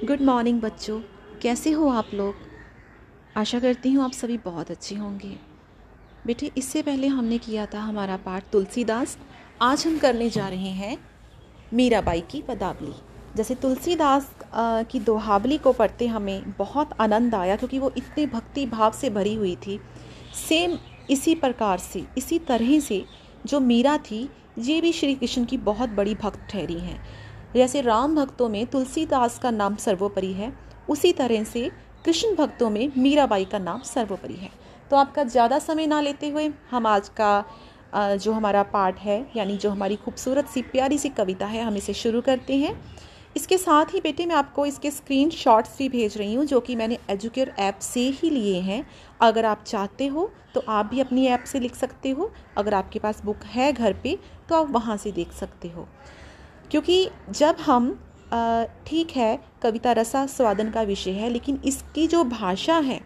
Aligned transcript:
Good 0.00 0.20
morning 0.20 0.60
बच्चों। 0.60 0.98
कैसे 1.42 1.70
हो 1.70 1.88
आप 1.88 2.10
लोग? 2.14 2.34
आशा 3.36 3.58
करती 3.60 3.90
हूँ 3.92 4.04
आप 4.04 4.12
सभी 4.12 4.38
बहुत 4.38 4.70
अच्छे 4.70 4.94
होंगे। 4.94 5.36
बेटे, 6.26 6.50
इससे 6.58 6.82
पहले 6.82 7.06
हमने 7.06 7.38
किया 7.38 7.66
था 7.66 7.80
हमारा 7.80 8.16
पाठ 8.16 8.44
तुलसीदास। 8.52 9.16
आज 9.62 9.86
हम 9.86 9.98
करने 9.98 10.30
जा 10.30 10.48
रहे 10.48 10.70
हैं 10.70 10.96
मीराबाई 11.72 12.20
की 12.20 12.42
पदावली। 12.42 12.92
जैसे 13.36 13.54
तुलसीदास 13.54 14.32
की 14.54 15.00
दोहावली 15.00 15.58
को 15.58 15.72
पढ़ते 15.72 16.06
हमें 16.06 16.50
बहुत 16.58 17.00
आनंद 17.00 17.34
आया 17.34 17.56
क्योंकि 17.56 17.78
वो 17.78 17.92
इतने 17.96 18.26
भक्ति 18.26 18.66
भाव 18.66 18.92
से 18.92 19.10
भरी 19.10 19.34
हुई 19.34 19.56
थी। 19.56 19.80
सेम 20.48 20.78
इसी 21.10 21.34
प्रकार 21.34 21.78
से, 21.78 22.06
इसी 22.18 22.38
तरह 22.38 22.78
से 22.80 23.04
जो 23.46 23.60
मीरा 23.60 23.98
थी, 24.00 24.28
ये 24.58 24.80
भी 24.80 24.92
श्री 24.92 25.14
कृष्ण 25.14 25.44
की 25.44 25.56
बहुत 25.58 25.90
बड़ी 25.90 26.14
भक्त 26.14 26.48
ठहरी 26.50 26.78
हैं। 26.78 27.02
जैसे 27.54 27.80
राम 27.80 28.14
भक्तों 28.16 28.48
में 28.48 28.64
तुलसीदास 28.66 29.38
का 29.38 29.50
नाम 29.50 29.76
सर्वोपरि 29.76 30.32
है, 30.32 30.52
उसी 30.88 31.12
तरह 31.12 31.44
से 31.44 31.70
कृष्ण 32.04 32.34
भक्तों 32.36 32.70
में 32.70 32.92
मीराबाई 32.96 33.44
का 33.44 33.58
नाम 33.60 33.80
सर्वोपरि 33.84 34.34
है। 34.34 34.50
तो 34.90 34.96
आपका 34.96 35.24
ज़्यादा 35.24 35.58
समय 35.60 35.86
ना 35.86 36.00
लेते 36.00 36.28
हुए 36.28 36.50
हम 36.70 36.86
आज 36.86 37.08
का 37.20 37.44
जो 37.94 38.32
हमारा 38.32 38.62
पाठ 38.64 38.98
है, 38.98 39.26
यानी 39.36 39.56
जो 39.56 39.70
हमारी 39.70 39.96
खूबसूरत 39.96 40.48
सी, 40.48 40.62
प्यारी 40.62 40.98
सी 40.98 41.08
कविता 41.10 41.46
है, 41.46 41.62
हम 41.62 41.76
इसे 41.76 41.94
शुरू 41.94 42.20
करते 42.20 42.56
हैं। 42.56 42.74
इसके 43.36 43.56
साथ 43.58 43.94
ही 43.94 44.00
बेटे 44.00 44.26
मैं 44.26 44.34
आपको 44.36 44.66
इसके 44.66 44.90
स्क्रीन 44.90 45.30
शॉट्स 45.30 45.76
भी 45.78 45.88
भेज 45.88 46.16
रही 46.18 46.34
हूँ, 46.34 46.44
जो 46.44 46.60
कि 46.60 46.76
मैंने 46.76 46.98
एजुकेयर 47.10 47.52
ऐप 47.58 47.78
से 47.82 48.08
ही 48.12 48.30
लिए 48.30 48.60
हैं। 48.60 48.84
अगर 49.20 49.44
आप 49.44 49.64
चाहते 49.66 50.06
हो 50.06 50.30
तो 50.54 50.62
आप 50.68 50.86
भी 50.86 51.00
अपनी 51.00 51.26
ऐप 51.28 51.44
से 51.46 51.60
लिख 51.60 51.74
सकते 51.74 52.10
हो। 52.10 52.30
अगर 52.58 52.74
आपके 52.74 52.98
पास 52.98 53.22
बुक 53.24 53.44
है 53.46 53.72
घर 53.72 53.92
पे 54.02 54.18
तो 54.48 54.54
आप 54.54 54.70
वहाँ 54.70 54.96
से 54.96 55.12
देख 55.12 55.32
सकते 55.32 55.68
हो। 55.68 55.86
क्योंकि 56.70 57.08
जब 57.30 57.56
हम 57.60 57.98
ठीक 58.86 59.10
है, 59.10 59.38
कविता 59.62 59.92
रसा 59.92 60.26
स्वादन 60.28 60.70
का 60.70 60.82
विषय 60.82 61.10
है, 61.10 61.28
लेकिन 61.28 61.60
इसकी 61.64 62.06
जो 62.06 62.22
भाषा 62.24 62.78
है, 62.78 63.00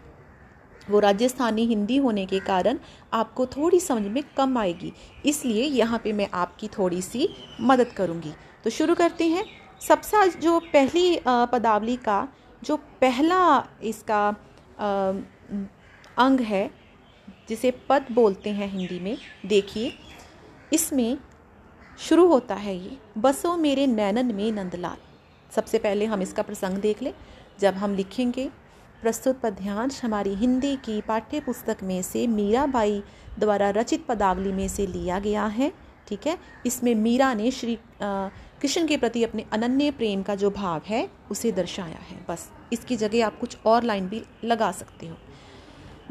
वो 0.89 0.99
राजस्थानी 0.99 1.65
हिंदी 1.65 1.97
होने 1.97 2.25
के 2.25 2.39
कारण 2.39 2.79
आपको 3.13 3.45
थोड़ी 3.47 3.79
समझ 3.79 4.07
में 4.07 4.23
कम 4.37 4.57
आएगी। 4.57 4.91
इसलिए 5.25 5.63
यहाँ 5.63 5.99
पे 6.03 6.13
मैं 6.13 6.27
आपकी 6.33 6.67
थोड़ी 6.67 7.01
सी 7.01 7.29
मदद 7.61 7.91
करूँगी। 7.97 8.33
तो 8.63 8.69
शुरू 8.69 8.95
करते 8.95 9.23
हैं। 9.25 9.45
सबसे 9.81 10.27
जो 10.31 10.59
पहली 10.73 11.19
पदावली 11.27 11.95
का, 11.97 12.27
जो 12.61 12.77
पहला 13.01 13.67
इसका 13.83 14.27
अंग 16.17 16.39
है, 16.41 16.69
जिसे 17.49 17.71
पद 17.89 18.05
बोलते 18.11 18.49
हैं 18.49 18.67
हिंदी 18.69 18.99
में, 18.99 19.17
देखिए। 19.45 19.91
इसमें 20.73 21.17
शुरू 21.99 22.27
होता 22.27 22.55
है 22.55 22.75
ये। 22.77 22.97
बसो 23.17 23.57
मेरे 23.57 23.87
नैनन 23.87 24.35
में 24.35 24.51
नंदलाल। 24.51 24.97
सबसे 25.51 25.79
पहले 25.79 26.05
हम 26.05 26.21
इसका 26.21 26.41
प्रसंग 26.41 26.77
देख 26.77 27.01
लें। 27.01 27.13
जब 27.59 27.73
हम 27.73 27.95
लिखेंगे, 27.95 28.49
प्रस्तुत 29.01 29.39
पद्यांश 29.41 30.03
हमारी 30.03 30.33
हिंदी 30.35 30.75
की 30.75 31.01
पाठ्य 31.01 31.39
पुस्तक 31.39 31.77
में 31.83 32.01
से 32.01 32.27
मीराबाई 32.27 33.03
द्वारा 33.39 33.69
रचित 33.69 34.05
पदावली 34.05 34.51
में 34.51 34.67
से 34.67 34.87
लिया 34.87 35.19
गया 35.19 35.45
है। 35.45 35.71
ठीक 36.07 36.27
है? 36.27 36.37
इसमें 36.65 36.95
मीरा 36.95 37.33
ने 37.33 37.51
श्री 37.51 37.79
कृष्ण 38.01 38.87
के 38.87 38.97
प्रति 38.97 39.23
अपने 39.23 39.45
अनन्य 39.51 39.91
प्रेम 39.91 40.23
का 40.23 40.35
जो 40.35 40.49
भाव 40.49 40.81
है, 40.85 41.09
उसे 41.31 41.51
दर्शाया 41.51 41.99
है। 42.09 42.25
बस, 42.29 42.51
इसकी 42.73 42.95
जगह 42.95 43.25
आप 43.25 43.39
कुछ 43.39 43.57
और 43.65 43.83
लाइन 43.83 44.07
भी 44.07 44.23
लगा 44.43 44.71
सकते 44.71 45.07
हो। 45.07 45.17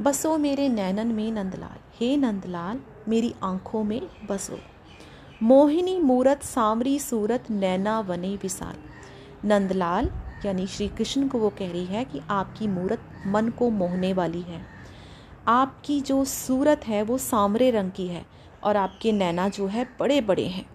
बसो 0.00 0.38
मेरे 0.38 0.68
नैनन 0.68 1.06
में 1.06 1.32
नंदलाल। 1.32 1.78
हे 2.00 2.16
नंदलाल, 2.16 2.80
मेरी 3.08 3.34
आँखों 3.42 3.84
में 3.84 4.26
बसो। 4.26 4.58
मोहिनी 5.42 5.98
मूरत 5.98 6.42
सांवरी 6.42 6.98
सूरत 6.98 7.44
नैना 7.50 7.98
वने 8.00 8.28
विशाल 8.36 9.48
नंदलाल, 9.48 10.10
यानी 10.46 10.66
श्री 10.66 10.86
कृष्ण 10.88 11.28
को 11.28 11.38
वो 11.38 11.48
कह 11.48 11.72
रही 11.72 11.84
है 11.84 12.04
कि 12.04 12.20
आपकी 12.30 12.68
मूरत 12.68 13.00
मन 13.26 13.48
को 13.48 13.70
मोहने 13.70 14.12
वाली 14.12 14.42
है। 14.42 14.60
आपकी 15.48 16.00
जो 16.00 16.24
सूरत 16.24 16.86
है 16.86 17.02
वो 17.02 17.18
सांवरे 17.18 17.70
रंग 17.70 17.90
की 17.90 18.06
है 18.06 18.24
और 18.64 18.76
आपके 18.76 19.12
नैना 19.12 19.48
जो 19.48 19.66
है 19.66 19.86
बड़े 20.00 20.20
बड़े 20.20 20.46
हैं। 20.46 20.66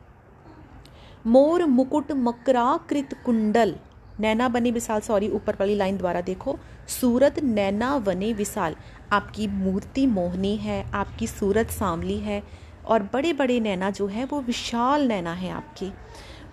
मोर 1.27 1.65
मुकुट 1.65 2.11
मकराकृत 2.11 3.15
कुंडल। 3.25 3.75
नैना 4.19 4.47
बने 4.49 4.71
विशाल 4.71 4.99
सॉरी 4.99 5.29
ऊपर 5.29 5.55
वाली 5.55 5.75
लाइन 5.75 5.97
द्वारा 5.97 6.21
देखो। 6.21 6.57
सूरत 7.01 7.39
नैना 7.39 7.95
वने 7.95 8.33
विशाल 8.33 8.75
आपकी 9.11 9.47
मूर्ति 9.47 10.07
मोहनी 10.07 10.55
है, 10.55 10.83
आपकी 10.91 11.27
सूरत 11.27 11.69
सांवली 11.69 12.17
है 12.17 12.43
और 12.89 13.03
बड़े 13.13 13.33
बड़े 13.33 13.59
नैना 13.59 13.89
जो 13.89 14.07
है, 14.07 14.25
वो 14.25 14.41
विशाल 14.41 15.07
नैना 15.07 15.33
है 15.33 15.51
आपकी। 15.51 15.91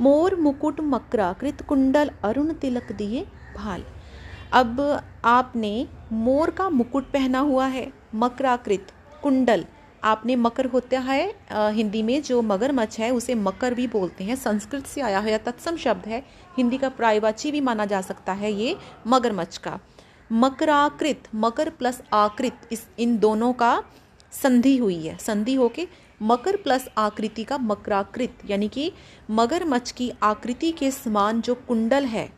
मोर, 0.01 0.35
मुकुट, 0.37 0.81
मकरा, 0.81 1.33
कृत, 1.33 1.63
कुंडल, 1.63 2.11
अरुण, 2.25 2.53
तिलक 2.55 2.93
दिए 2.93 3.27
भाल। 3.57 3.85
अब 4.53 4.81
आपने 5.25 5.87
मोर 6.13 6.51
का 6.51 6.69
मुकुट 6.71 7.05
पहना 7.05 7.39
हुआ 7.41 7.67
है 7.67 7.91
मकराकृत 8.15 8.93
कुंडल। 9.23 9.65
आपने 10.05 10.35
मकर 10.37 10.67
होता 10.67 10.99
है 11.01 11.23
हिंदी 11.53 12.03
में 12.03 12.23
जो 12.23 12.41
मगरमच्छ 12.43 12.99
है, 13.01 13.11
उसे 13.11 13.35
मकर 13.37 13.75
भी 13.75 13.87
बोलते 13.87 14.25
हैं। 14.25 14.37
संस्कृत 14.37 14.87
से 14.87 15.01
आया 15.01 15.19
हुआ 15.19 15.39
तत्सम 15.47 15.77
शब्द 15.77 16.07
है। 16.07 16.23
हिंदी 16.57 16.79
का 16.79 16.89
प्रायवाची 16.91 17.53
भी 17.53 17.61
माना 17.61 17.85
जा 17.85 18.01
सकता 18.01 18.33
है 18.33 18.53
ये 18.53 18.77
मगरमच्छ 19.07 19.57
का। 19.59 19.79
मकराकृत 20.31 21.29
मकर 21.35 21.71
प्लस 21.71 22.01
आकृत, 22.13 22.69
इस 22.73 22.87
इन 22.99 23.19
दोनों 23.19 23.53
का 23.53 23.83
संधि 24.43 24.77
हुई 24.77 25.07
है। 25.07 25.17
संधि 25.17 25.55
होके 25.55 25.87
मकर 26.23 26.57
प्लस 26.57 26.89
आकृति 26.99 27.45
का 27.45 27.59
मकराकृत, 27.59 28.39
यानी 28.47 28.69
कि 28.69 28.93
मगरमच्छ 29.31 29.91
की 29.93 30.11
आकृति 30.23 30.71
के 30.73 30.91
समान 30.91 31.41
जो 31.41 31.55
कुंडल 31.69 32.05
है, 32.05 32.29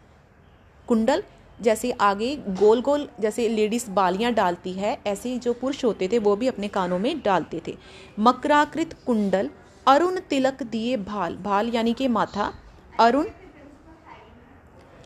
कुंडल 0.88 1.22
जैसे 1.60 1.90
आगे 1.92 2.34
गोल 2.50 2.80
गोल 2.80 3.08
जैसे 3.20 3.48
लेडीज़ 3.48 3.90
बालियाँ 3.90 4.32
डालती 4.32 4.72
है, 4.72 4.98
ऐसे 5.06 5.36
जो 5.38 5.52
पुरुष 5.52 5.84
होते 5.84 6.08
थे, 6.08 6.18
वो 6.18 6.36
भी 6.36 6.48
अपने 6.48 6.68
कानों 6.68 6.98
में 6.98 7.20
डालते 7.20 7.62
थे। 7.66 7.76
मकराकृत 8.18 8.94
कुंडल 9.06 9.50
अरुण 9.86 10.18
तिलक 10.20 10.62
दिए 10.62 10.96
भाल 10.96 11.36
भाल 11.36 11.68
यानी 11.68 11.92
कि 11.92 12.08
माथा, 12.08 12.52
अरुण 13.00 13.26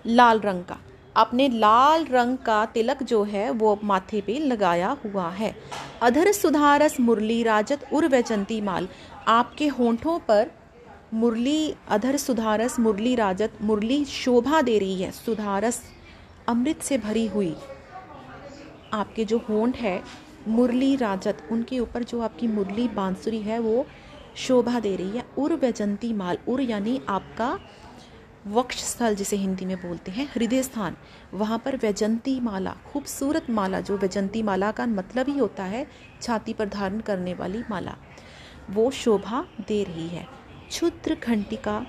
लाल 0.05 0.41
रंग 0.41 0.65
का। 0.65 0.79
अपने 1.17 1.49
लाल 1.49 2.05
रंग 2.05 2.39
का 2.39 2.65
तिलक 2.67 3.03
जो 3.03 3.23
है, 3.25 3.51
वो 3.51 3.79
माथे 3.85 4.21
पे 4.21 4.39
लगाया 4.39 4.97
हुआ 5.05 5.29
है। 5.31 5.55
अधर 6.03 6.33
सुधारस 6.33 7.01
मुरली 7.01 7.43
राजत 7.43 7.85
उर 7.93 8.07
वैजंती 8.09 8.61
माल। 8.61 8.89
आपके 9.29 9.67
होंठों 9.69 10.19
पर 10.19 10.51
मुरली, 11.15 11.75
अधर 11.89 12.17
सुधारस 12.17 12.79
मुरली 12.81 13.15
राजत, 13.15 13.53
मुरली 13.63 14.05
शोभा 14.05 14.63
दे 14.63 14.79
रही 14.79 15.03
है। 15.03 15.11
सुधारस 15.11 15.83
अमृत 16.49 16.81
से 16.83 16.99
भरी 16.99 17.27
हुई 17.27 17.55
आपके 18.93 19.25
जो 19.25 19.39
होंठ 19.39 19.77
है, 19.77 20.03
मुरली 20.49 20.97
राजत, 20.97 21.49
उनके 21.53 21.79
ऊपर 21.79 22.03
जो 22.03 22.21
आपकी 22.21 22.47
मुरली 22.47 22.89
बांसुरी 22.89 23.39
है, 23.39 23.59
वो 23.59 23.87
शोभा 24.37 24.81
दे 24.81 24.97
रही 24.97 25.11
है। 25.11 25.25
उर 25.39 25.55
वैजंती 25.55 26.13
माल, 26.13 26.39
उर 26.49 26.61
यानी 26.61 27.01
आपका 27.09 27.59
वक्ष 28.47 28.77
स्थल 28.85 29.15
जिसे 29.15 29.37
हिंदी 29.37 29.65
में 29.65 29.77
बोलते 29.77 30.11
हैं 30.11 30.27
हृदय 30.27 30.63
स्थान 30.63 30.97
वहाँ 31.35 31.59
पर 31.59 31.77
वैजंती 31.77 32.41
माला, 32.41 32.75
खूबसूरत 32.87 33.51
माला, 33.51 33.81
जो 33.81 33.97
वैजंती 33.97 34.43
माला 34.43 34.71
का 34.71 34.87
मतलब 34.87 35.29
ही 35.29 35.39
होता 35.39 35.65
है, 35.65 35.87
छाती 36.23 36.53
पर 36.53 36.69
धारण 36.69 37.01
करने 37.01 37.35
वाली 37.35 37.63
माला। 37.71 37.97
वो 38.71 38.91
शोभा 38.91 39.45
दे 39.69 39.83
रही 39.85 40.09
है। 40.09 40.27
क्षुद्र 40.69 41.17
घंटिका 41.25 41.87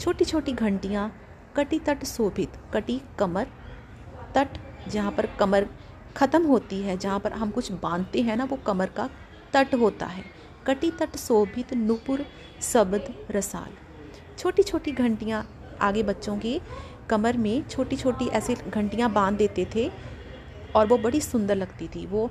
छोटी 0.00 0.24
छोटी 0.24 0.52
घंटियाँ, 0.52 1.10
कटी 1.56 1.78
तट 1.78 2.04
शोभित, 2.04 2.52
कटी 2.74 3.00
कमर 3.18 3.46
तट, 4.34 4.58
जहाँ 4.88 5.12
पर 5.12 5.26
कमर 5.26 5.68
ख़त्म 6.16 6.46
होती 6.46 6.80
है, 6.80 6.96
जहाँ 6.98 7.20
पर 7.20 7.32
हम 7.32 7.50
कुछ 7.50 7.72
बांधते 7.72 8.22
हैं 8.22 8.36
ना, 8.36 8.44
वो 8.44 8.56
कमर 8.56 8.86
का 8.86 9.10
तट 9.52 9.74
होता 9.74 10.06
है। 10.06 10.24
कटी 10.66 10.90
तट 10.90 11.16
शोभित, 11.16 11.74
नुपुर 11.74 12.26
शब्द 12.62 13.14
रसाल। 13.30 13.72
छोटी 14.38 14.62
छोटी 14.62 14.92
घंटियाँ 14.92 15.46
आगे 15.82 16.02
बच्चों 16.02 16.36
की 16.38 16.60
कमर 17.10 17.36
में 17.36 17.68
छोटी 17.68 17.96
छोटी 17.96 18.26
ऐसी 18.28 18.54
घंटियाँ 18.54 19.12
बाँध 19.12 19.36
देते 19.36 19.66
थे 19.74 19.90
और 20.76 20.86
वो 20.86 20.98
बड़ी 20.98 21.20
सुंदर 21.20 21.56
लगती 21.56 21.88
थी। 21.88 22.06
वो 22.06 22.30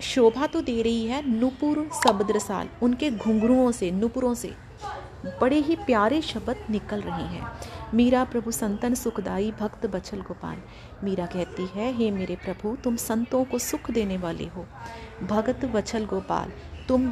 शोभा 0.00 0.46
तो 0.46 0.60
दे 0.60 0.82
रही 0.82 1.06
है 1.06 1.30
नुपुर 1.30 1.90
शब्द 1.94 2.30
रसाल 2.30 2.68
उनके 2.82 3.10
घुंघरुओं 3.10 3.70
से, 3.72 3.90
नुपुरों 3.90 4.34
से 4.34 4.54
बड़े 5.40 5.56
ही 5.56 5.76
प्यारे 5.76 6.20
शब्द 6.22 6.64
निकल 6.70 7.00
रहे 7.00 7.24
हैं। 7.24 7.52
मीरा 7.94 8.24
प्रभु 8.24 8.50
संतन 8.50 8.94
सुखदाई 8.94 9.50
भक्त 9.50 9.86
बचल 9.86 10.20
गोपाल। 10.20 10.56
मीरा 11.04 11.26
कहती 11.26 11.66
है, 11.74 11.92
हे 11.92 12.10
मेरे 12.10 12.36
प्रभु, 12.36 12.76
तुम 12.76 12.96
संतों 12.96 13.44
को 13.44 13.58
सुख 13.58 13.90
देने 13.90 14.16
वाले 14.16 14.44
हो। 14.44 14.66
भगत 15.22 15.64
बचल 15.64 16.06
गोपाल, 16.06 16.52
तुम 16.88 17.06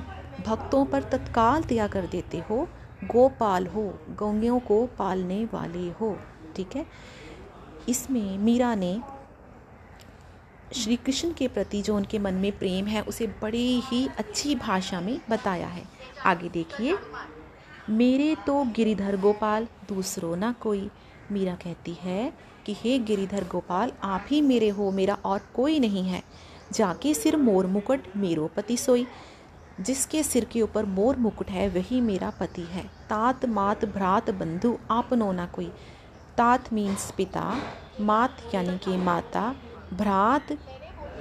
भक्तों 0.47 0.85
पर 0.85 1.03
तत्काल 1.03 1.63
दया 1.63 1.87
कर 1.87 2.07
देते 2.07 2.39
हो। 2.39 2.69
गोपाल 3.05 3.67
हो, 3.67 3.99
गौंगियों 4.09 4.61
को 4.61 4.87
पालने 4.87 5.45
वाले 5.45 5.91
हो, 5.91 6.19
ठीक 6.57 6.77
है? 6.77 6.87
इसमें 7.89 8.39
मीरा 8.39 8.75
ने 8.75 9.01
श्री 10.73 10.97
कृष्ण 10.97 11.33
के 11.33 11.49
प्रति 11.49 11.83
जो 11.83 11.97
उनके 11.97 12.19
मन 12.19 12.35
में 12.35 12.59
प्रेम 12.59 12.87
है, 12.87 13.03
उसे 13.03 13.27
बड़ी 13.27 13.81
ही 13.81 14.09
अच्छी 14.19 14.55
भाषा 14.55 15.01
में 15.01 15.21
बताया 15.31 15.67
है। 15.67 15.85
आगे 16.25 16.49
देखिए। 16.49 16.97
मेरे 17.91 18.37
तो 18.47 18.65
गिरिधर 18.65 19.17
गोपाल, 19.17 19.65
दूसरो 19.65 20.35
ना 20.35 20.53
कोई। 20.53 20.91
मीरा 21.33 21.55
कहती 21.55 21.93
है 21.93 22.33
कि, 22.67 22.75
हे 22.79 22.99
गिरिधर 22.99 23.45
गोपाल, 23.45 23.93
आप 24.03 24.27
ही 24.31 24.43
मेरे 24.43 24.69
हो, 24.69 24.91
मेरा 24.91 25.15
और 25.15 25.41
कोई 25.55 25.81
नहीं 25.81 26.05
है। 26.05 26.23
जाके 26.73 27.15
सिर 27.15 27.37
मोर 27.37 27.67
मुकुट, 27.67 28.01
मेरो 28.17 28.47
पति 28.47 28.77
सोई। 28.77 29.07
जिसके 29.81 30.23
सिर 30.23 30.45
के 30.45 30.63
ऊपर 30.63 30.85
मोर 30.87 31.17
मुकुट 31.17 31.51
है, 31.51 31.69
वही 31.69 32.01
मेरा 32.01 32.31
पति 32.31 32.63
है। 32.63 32.83
तात 33.11 33.45
मात 33.47 33.85
भ्रात 33.85 34.31
बंधु 34.31 34.77
आपनो 34.91 35.33
ना 35.33 35.47
कोई। 35.47 35.71
तात 36.39 36.73
मीन्स 36.73 37.11
पिता, 37.11 37.57
मात 38.01 38.37
यानी 38.55 38.77
कि 38.79 38.97
माता, 38.97 39.55
भ्रात 39.93 40.57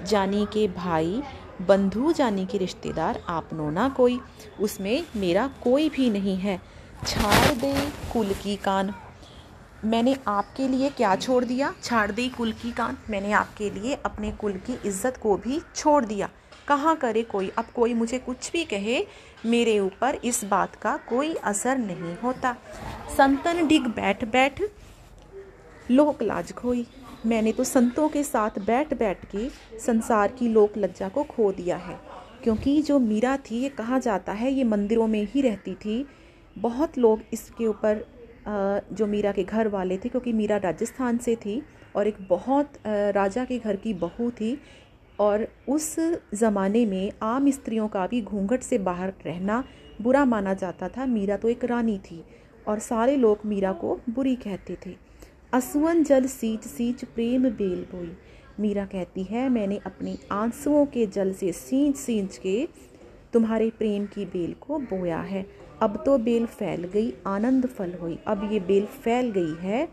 जानी 0.04 0.46
के 0.46 0.68
भाई, 0.68 1.22
बंधु 1.62 2.12
जानी 2.12 2.46
के 2.46 2.58
रिश्तेदार 2.58 3.22
आपनो 3.30 3.70
ना 3.70 3.88
कोई। 3.90 4.20
उसमें 4.60 5.04
मेरा 5.16 5.48
कोई 5.64 5.90
भी 5.90 6.10
नहीं 6.10 6.36
है। 6.38 6.62
छाड़ 7.08 7.54
दे 7.54 7.74
कुल 8.14 8.34
की 8.34 8.56
कान। 8.56 8.94
मैंने 9.86 10.16
आपके 10.28 10.68
लिए 10.68 10.90
क्या 10.90 11.16
छोड़ 11.16 11.44
दिया? 11.46 11.74
छाड़ 11.84 12.12
दी 12.12 12.28
कुल 12.30 12.52
की 12.52 12.72
कान। 12.72 12.98
मैंने 13.10 13.32
आपके 13.32 13.70
लिए 13.70 13.94
अपने 14.06 14.32
कुल 14.32 14.54
की 14.68 14.78
इज़्ज़त 14.86 15.18
को 15.18 15.36
भी 15.38 15.62
छोड़ 15.76 16.04
दिया। 16.06 16.30
कहाँ 16.68 16.96
करे 16.96 17.24
कोई? 17.24 17.50
अब 17.50 17.66
कोई 17.76 17.94
मुझे 17.94 18.20
कुछ 18.20 18.52
भी 18.52 18.64
कहे, 18.66 19.06
मेरे 19.46 19.78
ऊपर 19.80 20.20
इस 20.24 20.44
बात 20.46 20.76
का 20.76 20.96
कोई 21.10 21.34
असर 21.36 21.78
नहीं 21.78 22.16
होता। 22.18 22.56
संतन 23.18 23.68
डिग 23.68 23.88
बैठ 23.88 24.24
बैठ, 24.26 24.62
लोक 25.90 26.24
लाज 26.24 26.52
खोई। 26.52 26.86
मैंने 27.26 27.52
तो 27.52 27.64
संतों 27.64 28.08
के 28.10 28.24
साथ 28.24 28.60
बैठ 28.60 28.94
बैठ 28.94 29.26
के 29.26 29.48
संसार 29.80 30.32
की 30.32 30.48
लोक 30.48 30.78
लज्जा 30.78 31.10
को 31.10 31.24
खो 31.26 31.52
दिया 31.52 31.78
है। 31.78 32.00
क्योंकि 32.44 32.82
जो 32.82 33.00
मीरा 33.00 33.36
थी, 33.40 33.62
ये 33.62 33.70
कहा 33.70 34.00
जाता 34.00 34.32
है? 34.32 34.52
ये 34.52 34.64
मंदिरों 34.64 35.08
में 35.08 35.24
ही 35.26 35.42
रहती 35.42 35.74
थी। 35.76 36.06
बहुत 36.56 36.98
लोग 36.98 37.22
इसके 37.34 37.68
ऊपर 37.68 38.06
जो 38.92 39.06
मीरा 39.06 39.32
के 39.32 39.44
घर 39.44 39.68
वाले 39.68 39.98
थे, 39.98 40.10
क्योंकि 40.10 40.34
मीरा 40.34 40.58
राजस्थान 40.58 41.18
से 41.18 41.36
थी 41.36 41.62
और 41.96 42.08
एक 42.08 42.18
बहुत 42.30 42.74
राजा 42.88 43.46
के 43.46 43.58
घर 43.60 43.76
की 43.76 43.94
बहू 43.96 44.30
थी 44.32 44.58
और 45.20 45.48
उस 45.70 45.96
ज़माने 46.34 46.86
में 46.86 47.12
आम 47.22 47.50
स्त्रियों 47.52 47.88
का 47.88 48.06
भी 48.08 48.22
घूंघट 48.22 48.62
से 48.62 48.78
बाहर 48.78 49.14
रहना 49.26 49.64
बुरा 50.02 50.24
माना 50.26 50.54
जाता 50.54 50.88
था। 50.88 51.06
मीरा 51.06 51.38
तो 51.38 51.50
एक 51.50 51.64
रानी 51.66 51.98
थी 51.98 52.24
और 52.68 52.80
सारे 52.80 53.16
लोग 53.16 53.46
मीरा 53.46 53.72
को 53.74 54.00
बुरी 54.10 54.36
कहते 54.36 54.78
थे। 54.86 54.96
असुअन 55.54 56.04
जल 56.04 56.26
सींच 56.28 56.64
सींच 56.64 57.04
प्रेम 57.06 57.50
बेल 57.50 57.86
बोई। 57.92 58.12
मीरा 58.60 58.86
कहती 58.86 59.24
है, 59.24 59.48
मैंने 59.50 59.80
अपने 59.86 60.18
आंसुओं 60.32 60.86
के 60.86 61.06
जल 61.06 61.34
से 61.34 61.52
सींच 61.52 61.96
सींच 61.96 62.38
के 62.38 62.68
तुम्हारे 63.34 63.70
प्रेम 63.70 64.06
की 64.06 64.26
बेल 64.26 64.54
को 64.62 64.80
बोया 64.80 65.20
है। 65.22 65.46
अब 65.82 66.02
तो 66.06 66.18
बेल 66.18 66.46
फैल 66.46 66.84
गई, 66.84 67.14
आनंद 67.28 67.66
फल 67.68 67.94
हुई। 67.94 68.18
अब 68.28 68.50
ये 68.52 68.60
बेल 68.60 68.86
फैल 68.86 69.30
गई 69.32 69.54
है 69.60 69.88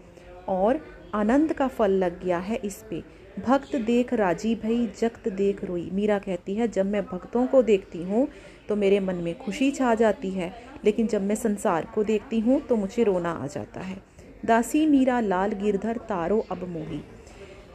और 0.49 0.81
आनंद 1.15 1.53
का 1.53 1.69
फल 1.69 1.91
लग 1.95 2.23
गया 2.25 2.39
है 2.39 2.57
इस 2.57 2.85
पे। 2.91 3.03
भक्त 3.39 3.75
देख 3.77 4.13
राज़ी 4.15 4.55
भई, 4.55 4.87
जगत 5.01 5.29
देख 5.29 5.65
रोई। 5.65 5.89
मीरा 5.93 6.19
कहती 6.19 6.55
है, 6.55 6.69
जब 6.69 6.87
मैं 6.87 7.05
भक्तों 7.05 7.47
को 7.47 7.63
देखती 7.63 8.03
हूँ 8.03 8.27
तो 8.69 8.77
मेरे 8.77 9.01
मन 9.01 9.15
में 9.15 9.35
खुशी 9.39 9.71
छा 9.71 9.95
जाती 9.95 10.31
है, 10.31 10.53
लेकिन 10.85 11.07
जब 11.07 11.23
मैं 11.23 11.35
संसार 11.35 11.87
को 11.95 12.05
देखती 12.05 12.41
हूँ 12.41 12.61
तो 12.61 12.77
मुझे 12.77 13.05
रोना 13.05 13.31
आ 13.33 13.47
जाता 13.47 13.81
है। 13.81 13.97
दासी 14.45 14.87
मीरा 14.87 15.21
लाल 15.21 15.53
गिरधर 15.53 15.97
तारो 15.99 16.39
अब 16.51 16.69
मोही। 16.69 17.01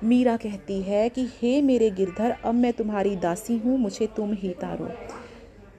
मीरा 0.03 0.35
कहती 0.37 0.81
है 0.81 1.07
कि, 1.09 1.27
हे 1.33 1.61
मेरे 1.61 1.89
गिरधर, 1.89 2.31
अब 2.31 2.55
मैं 2.55 2.73
तुम्हारी 2.73 3.15
दासी 3.15 3.57
हूँ, 3.57 3.77
मुझे 3.77 4.07
तुम 4.07 4.33
ही 4.33 4.49
तारो। 4.53 4.89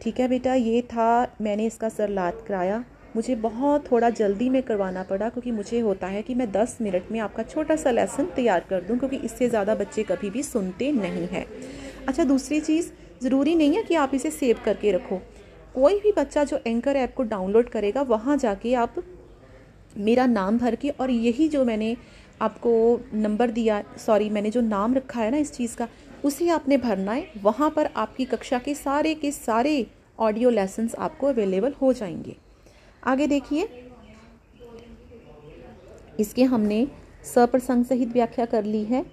ठीक 0.02 0.20
है 0.20 0.28
बेटा, 0.28 0.54
ये 0.54 0.82
था, 0.82 1.36
मैंने 1.40 1.66
इसका 1.66 1.88
सर 1.88 2.08
लाद 2.08 2.44
कराया। 2.48 2.84
मुझे 3.16 3.34
बहुत 3.34 3.90
थोड़ा 3.90 4.10
जल्दी 4.10 4.48
में 4.48 4.62
करवाना 4.62 5.02
पड़ा 5.02 5.28
क्योंकि 5.28 5.50
मुझे 5.50 5.80
होता 5.80 6.06
है 6.06 6.22
कि 6.22 6.34
मैं 6.34 6.50
10 6.52 6.76
मिनट 6.80 7.10
में 7.12 7.18
आपका 7.20 7.42
छोटा 7.42 7.76
सा 7.76 7.90
लेसन 7.90 8.26
तैयार 8.36 8.64
कर 8.70 8.82
दूँ 8.82 8.98
क्योंकि 8.98 9.16
इससे 9.16 9.48
ज़्यादा 9.48 9.74
बच्चे 9.74 10.02
कभी 10.02 10.30
भी 10.30 10.42
सुनते 10.42 10.90
नहीं 10.92 11.26
हैं। 11.26 11.44
अच्छा 12.08 12.24
दूसरी 12.24 12.60
चीज़, 12.60 12.90
ज़रूरी 13.22 13.54
नहीं 13.54 13.76
है 13.76 13.82
कि 13.82 13.94
आप 13.94 14.14
इसे 14.14 14.30
सेव 14.30 14.60
करके 14.64 14.92
रखो। 14.92 15.20
कोई 15.74 15.98
भी 16.00 16.12
बच्चा 16.12 16.44
जो 16.44 16.60
एंकर 16.66 16.96
ऐप 16.96 17.14
को 17.14 17.22
डाउनलोड 17.22 17.68
करेगा, 17.68 18.02
वहाँ 18.02 18.36
जाके 18.36 18.74
आप 18.74 19.02
मेरा 19.98 20.26
नाम 20.26 20.58
भर 20.58 20.74
के 20.74 20.88
और 20.90 21.10
यही 21.10 21.48
जो 21.48 21.64
मैंने 21.64 21.96
आपको 22.42 23.00
नंबर 23.14 23.50
दिया 23.50 23.82
सॉरी 23.98 24.28
मैंने 24.30 24.50
जो 24.50 24.60
नाम 24.60 24.94
रखा 24.94 25.20
है 25.20 25.30
ना 25.30 25.36
इस 25.36 25.52
चीज़ 25.52 25.76
का, 25.76 25.88
उसे 26.24 26.48
आपने 26.48 26.76
भरना 26.76 27.12
है, 27.12 27.26
वहाँ 27.42 27.70
पर 27.70 27.88
आपकी 27.96 28.24
कक्षा 28.24 28.58
के 28.58 28.74
सारे 28.74 29.14
के 29.14 29.30
सारे 29.32 29.86
ऑडियो 30.18 30.50
लेसन्स 30.50 30.94
आपको 30.94 31.26
अवेलेबल 31.26 31.74
हो 31.82 31.92
जाएँगे। 31.92 32.36
आगे 33.04 33.26
देखिए। 33.26 33.68
इसके 36.20 36.44
हमने 36.44 36.86
सप्रसंग 37.34 37.84
सहित 37.84 38.08
व्याख्या 38.08 38.44
कर 38.44 38.64
ली 38.64 38.84
है 38.84 39.04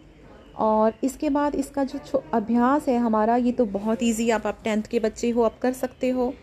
और 0.58 0.94
इसके 1.04 1.30
बाद 1.30 1.56
इसका 1.56 1.84
जो 1.84 2.24
अभ्यास 2.34 2.88
है 2.88 2.98
हमारा, 2.98 3.36
ये 3.36 3.52
तो 3.52 3.66
बहुत 3.66 4.04
इजी 4.04 4.30
आप 4.30 4.48
आप 4.48 4.60
टेंथ 4.64 4.84
के 4.84 5.00
बच्चे 5.00 5.30
हो, 5.30 5.44
आप 5.44 5.60
कर 5.60 5.74
सकते 5.74 6.10
हो। 6.10 6.34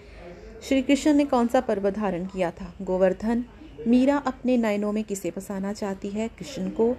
श्री 0.62 0.82
कृष्ण 0.82 1.14
ने 1.14 1.24
कौन 1.24 1.46
सा 1.46 1.60
पर्व 1.60 1.90
धारण 1.90 2.26
किया 2.26 2.50
था? 2.50 2.72
गोवर्धन। 2.82 3.44
मीरा 3.86 4.16
अपने 4.16 4.56
नयनों 4.56 4.92
में 4.92 5.04
किसे 5.04 5.30
फंसाना 5.30 5.72
चाहती 5.72 6.08
है? 6.08 6.28
कृष्ण 6.28 6.70
को। 6.70 6.92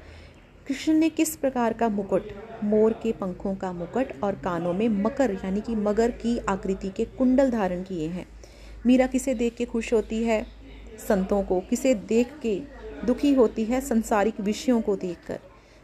कृष्ण 0.68 0.94
ने 0.94 1.10
किस 1.10 1.36
प्रकार 1.36 1.74
का 1.74 1.90
मुकुट? 1.90 2.24
मोर 2.64 2.94
के 2.94 3.12
पंखों 3.12 3.56
का 3.56 3.72
मुकुट 3.74 4.08
और 4.24 4.36
कानों 4.36 4.74
में 4.74 4.90
मकर, 4.90 5.32
यानी 5.32 5.62
कि 5.62 5.76
मगर 5.76 6.12
की 6.12 6.38
आकृति 6.38 6.90
के 6.90 7.06
कुंडल 7.06 7.52
धारण 7.52 7.84
किए 7.84 8.08
हैं। 8.08 8.26
मीरा 8.86 9.08
किसे 9.08 9.34
देख 9.34 9.56
के 9.56 9.66
खुश 9.66 9.94
होती 9.94 10.24
है? 10.24 10.46
संतों 11.08 11.44
को 11.44 11.60
किसे 11.60 11.94
देख 11.96 12.28
के 12.42 12.62
दुखी 13.06 13.34
होती 13.34 13.66
है? 13.66 13.82
संसारिक 13.82 14.40
विषयों 14.40 14.82
को 14.82 14.96
देखकर। 14.96 15.40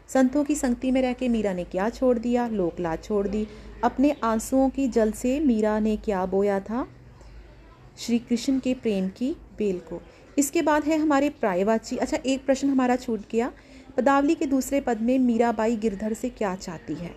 संतों 0.08 0.44
की 0.44 0.54
संगति 0.54 0.90
में 0.90 1.02
रह 1.02 1.12
के 1.12 1.28
मीरा 1.28 1.52
ने 1.52 1.64
क्या 1.64 1.90
छोड़ 1.90 2.18
दिया? 2.18 2.48
लोकलाज 2.48 3.04
छोड़ 3.04 3.28
दी। 3.28 3.46
अपने 3.84 4.16
आंसुओं 4.24 4.70
की 4.70 4.88
जल 4.88 5.12
से 5.12 5.40
मीरा 5.40 5.78
ने 5.78 5.96
क्या 5.96 6.26
बोया 6.26 6.60
था? 6.60 6.88
श्री 7.98 8.18
कृष्ण 8.18 8.58
के 8.58 8.74
प्रेम 8.74 9.08
की 9.08 9.36
बेल 9.58 9.78
को। 9.78 10.02
इसके 10.38 10.62
बाद 10.62 10.84
है 10.84 10.98
हमारे 10.98 11.28
प्रायवाची। 11.30 11.96
अच्छा 11.96 12.18
एक 12.26 12.46
प्रश्न 12.46 12.68
हमारा 12.68 12.96
छूट 12.96 13.20
गया। 13.32 13.52
पदावली 13.96 14.34
के 14.34 14.46
दूसरे 14.46 14.80
पद 14.80 15.00
में 15.00 15.18
मीराबाई 15.18 15.76
गिरधर 15.76 16.12
से 16.12 16.28
क्या 16.30 16.54
चाहती 16.54 16.94
है? 16.94 17.14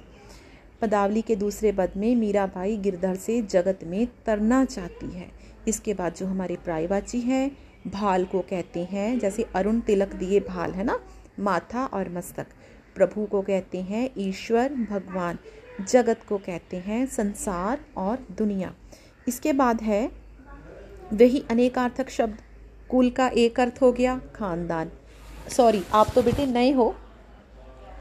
पदावली 0.81 1.21
के 1.21 1.35
दूसरे 1.35 1.71
पद 1.71 1.91
में 1.97 2.15
मीराबाई 2.15 2.77
गिरधर 2.77 3.15
से 3.15 3.41
जगत 3.41 3.79
में 3.83 4.07
तरना 4.25 4.65
चाहती 4.65 5.17
है। 5.17 5.31
इसके 5.67 5.93
बाद 5.93 6.13
जो 6.13 6.25
हमारे 6.25 6.55
प्रायवाची 6.55 7.19
हैं, 7.19 7.57
भाल 7.87 8.25
को 8.25 8.39
कहते 8.39 8.83
हैं, 8.83 9.19
जैसे 9.19 9.45
अरुण 9.55 9.79
तिलक 9.79 10.13
दिए 10.13 10.39
भाल, 10.39 10.71
है 10.71 10.83
ना? 10.83 10.99
माथा 11.39 11.85
और 11.85 12.09
मस्तक। 12.09 12.47
प्रभु 12.95 13.25
को 13.25 13.41
कहते 13.41 13.81
हैं 13.81 14.09
ईश्वर, 14.17 14.73
भगवान। 14.73 15.37
जगत 15.89 16.19
को 16.29 16.37
कहते 16.37 16.77
हैं 16.77 17.05
संसार 17.05 17.79
और 17.97 18.25
दुनिया। 18.37 18.73
इसके 19.27 19.53
बाद 19.53 19.81
है, 19.81 20.11
वही 21.13 21.43
अनेकार्थक 21.51 22.09
शब्द। 22.09 22.37
कुल 22.89 23.09
का 23.09 23.27
एक 23.27 23.59
अर्थ 23.59 23.81
हो 23.81 23.91
गया 23.91 24.21
खानदान। 24.35 24.91
सॉरी 25.49 25.83
आप 25.93 26.11
तो 26.15 26.21
बेटे 26.21 26.45
नए 26.45 26.71
हो। 26.71 26.95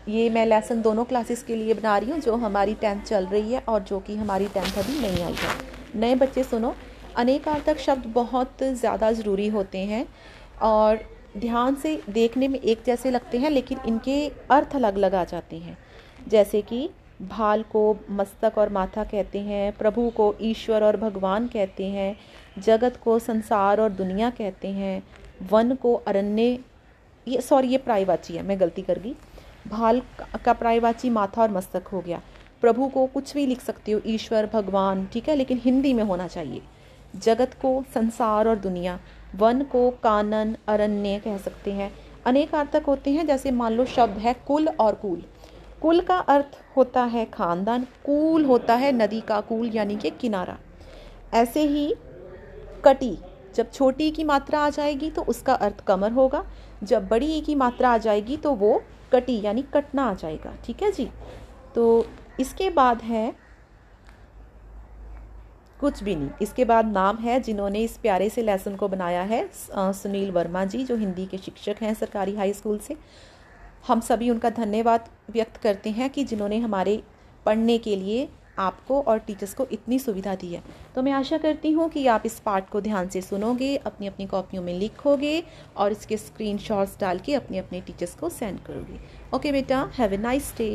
ये 0.08 0.30
मैं 0.30 0.46
लेसन 0.46 0.82
दोनों 0.82 1.04
क्लासेस 1.04 1.42
के 1.42 1.56
लिए 1.56 1.74
बना 1.74 1.98
रही 1.98 2.10
हूँ, 2.10 2.18
जो 2.20 2.36
हमारी 2.36 2.74
टेंथ 2.74 3.02
चल 3.02 3.26
रही 3.26 3.52
है 3.52 3.60
और 3.60 3.82
जो 3.82 4.00
कि 4.00 4.16
हमारी 4.16 4.46
टेंथ 4.46 4.78
अभी 4.78 5.00
नहीं 5.00 5.24
आई 5.24 5.34
है। 5.34 6.00
नए 6.00 6.14
बच्चे 6.14 6.44
सुनो 6.44 6.74
अनेकार्थक 7.16 7.78
शब्द 7.78 8.06
बहुत 8.14 8.62
ज़्यादा 8.62 9.10
ज़रूरी 9.12 9.48
होते 9.48 9.78
हैं 9.84 10.06
और 10.62 11.00
ध्यान 11.36 11.74
से 11.74 12.00
देखने 12.10 12.48
में 12.48 12.58
एक 12.60 12.82
जैसे 12.86 13.10
लगते 13.10 13.38
हैं, 13.38 13.50
लेकिन 13.50 13.78
इनके 13.86 14.26
अर्थ 14.50 14.74
अलग 14.76 14.96
अलग 14.96 15.14
आ 15.14 15.24
जाते 15.24 15.56
हैं। 15.56 15.76
जैसे 16.28 16.62
कि 16.62 16.88
भाल 17.22 17.62
को 17.62 17.96
मस्तक 18.10 18.58
और 18.58 18.68
माथा 18.68 19.04
कहते 19.04 19.40
हैं, 19.40 19.72
प्रभु 19.72 20.08
को 20.10 20.34
ईश्वर 20.42 20.84
और 20.84 20.96
भगवान 20.96 21.46
कहते 21.46 21.86
हैं, 21.86 22.16
जगत 22.58 22.96
को 23.04 23.18
संसार 23.18 23.80
और 23.80 23.90
दुनिया 23.92 24.30
कहते 24.30 24.68
हैं, 24.68 25.02
वन 25.50 25.74
को 25.74 25.94
अरण्य, 25.94 26.58
ये 27.26 27.40
सॉरी, 27.40 27.68
ये 27.68 27.78
प्रायवाची 27.78 28.36
है, 28.36 28.42
मैं 28.42 28.60
गलती 28.60 28.82
कर 28.82 28.98
गई। 28.98 29.14
भाल 29.68 30.02
का 30.44 30.52
प्रायवाची 30.52 31.10
माथा 31.10 31.42
और 31.42 31.50
मस्तक 31.50 31.86
हो 31.86 32.00
गया। 32.00 32.20
प्रभु 32.62 32.88
को 32.88 33.06
कुछ 33.06 33.34
भी 33.34 33.46
लिख 33.46 33.60
सकते 33.60 33.92
हो, 33.92 34.00
ईश्वर, 34.06 34.46
भगवान, 34.52 35.06
ठीक 35.12 35.28
है, 35.28 35.36
लेकिन 35.36 35.60
हिंदी 35.64 35.92
में 35.94 36.02
होना 36.02 36.26
चाहिए। 36.28 36.62
जगत 37.14 37.54
को, 37.54 37.84
संसार 37.94 38.48
और 38.48 38.56
दुनिया। 38.56 38.98
वन 39.34 39.62
को 39.62 39.90
कानन, 40.02 40.56
अरण्य 40.68 41.18
कह 41.18 41.36
सकते 41.38 41.72
हैं। 41.72 41.92
अनेक 42.26 42.54
अर्थक 42.54 42.84
होते 42.86 43.10
हैं, 43.10 43.26
जैसे 43.26 43.50
मान 43.50 43.72
लो 43.72 43.84
शब्द 43.84 44.18
है 44.18 44.34
कुल 44.46 44.68
और 44.68 44.94
कूल। 44.94 45.22
कुल 45.82 46.00
का 46.00 46.16
अर्थ 46.18 46.58
होता 46.76 47.02
है 47.04 47.24
खानदान, 47.24 47.86
कूल 48.04 48.44
होता 48.44 48.74
है 48.74 48.92
नदी 48.92 49.20
का 49.20 49.40
कूल, 49.40 49.68
यानी 49.68 49.96
कि 49.96 50.10
किनारा। 50.10 50.56
ऐसे 51.34 51.62
ही 51.62 51.94
कटी, 52.84 53.18
जब 53.54 53.70
छोटी 53.72 54.10
की 54.10 54.24
मात्रा 54.24 54.60
आ 54.60 54.70
जाएगी 54.70 55.10
तो 55.10 55.22
उसका 55.22 55.54
अर्थ 55.54 55.80
कमर 55.80 56.12
होगा। 56.12 56.44
जब 56.82 57.08
बड़ी 57.08 57.26
ई 57.26 57.40
की 57.40 57.54
मात्रा 57.54 57.90
आ 57.90 57.98
जाएगी 57.98 58.36
तो 58.36 58.52
वो 58.54 58.82
कटी, 59.12 59.40
यानी 59.42 59.62
कटना 59.74 60.04
आ 60.04 60.14
जाएगा। 60.14 60.54
ठीक 60.64 60.82
है 60.82 60.90
जी? 60.92 61.08
तो 61.74 62.06
इसके 62.40 62.70
बाद 62.70 63.02
है 63.02 63.32
कुछ 65.84 66.02
भी 66.02 66.14
नहीं। 66.16 66.30
इसके 66.42 66.64
बाद 66.66 66.92
नाम 66.92 67.16
है 67.18 67.40
जिन्होंने 67.42 67.82
इस 67.82 67.96
प्यारे 67.98 68.28
से 68.30 68.42
लेसन 68.42 68.76
को 68.76 68.88
बनाया 68.88 69.22
है 69.24 69.48
सुनील 69.52 70.30
वर्मा 70.30 70.64
जी, 70.66 70.84
जो 70.84 70.96
हिंदी 70.96 71.26
के 71.26 71.38
शिक्षक 71.38 71.82
हैं 71.82 71.94
सरकारी 71.94 72.36
हाई 72.36 72.52
स्कूल 72.52 72.78
से। 72.78 72.96
हम 73.86 74.00
सभी 74.02 74.30
उनका 74.30 74.50
धन्यवाद 74.52 75.08
व्यक्त 75.30 75.56
करते 75.62 75.90
हैं 75.92 76.08
कि 76.10 76.24
जिन्होंने 76.24 76.58
हमारे 76.60 77.02
पढ़ने 77.46 77.78
के 77.78 77.96
लिए 77.96 78.28
आपको 78.58 79.00
और 79.02 79.18
टीचर्स 79.18 79.52
को 79.54 79.66
इतनी 79.72 79.98
सुविधा 79.98 80.34
दी 80.34 80.48
है। 80.48 80.62
तो 80.94 81.02
मैं 81.02 81.12
आशा 81.12 81.38
करती 81.38 81.70
हूँ 81.72 81.88
कि 81.90 82.06
आप 82.06 82.22
इस 82.26 82.38
पार्ट 82.40 82.68
को 82.70 82.80
ध्यान 82.80 83.08
से 83.08 83.20
सुनोगे 83.22 83.74
अपनी 83.78 84.06
अपनी 84.06 84.26
कॉपियों 84.26 84.62
में 84.62 84.72
लिखोगे 84.74 85.42
और 85.76 85.92
इसके 85.92 86.16
स्क्रीन 86.16 86.58
डाल 87.00 87.18
के 87.18 87.34
अपने 87.34 87.58
अपने 87.58 87.80
टीचर्स 87.80 88.14
को 88.14 88.28
सेंड 88.30 88.60
करोगे। 88.60 89.00
ओके 89.36 89.52
बेटा 89.52 89.88
हैव 89.94 90.12
ए 90.14 90.16
नाइस 90.18 90.52
डे 90.58 90.68